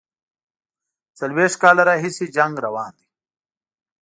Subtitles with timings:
[1.17, 3.07] څلوېښت کاله راهیسي جنګ روان دی.